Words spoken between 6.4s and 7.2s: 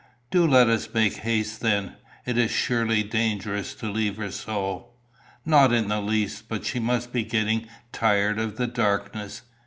but she must